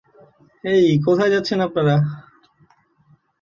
হেই, 0.63 0.85
কোথায় 1.05 1.31
যাচ্ছেন 1.33 1.59
আপনারা? 1.61 1.95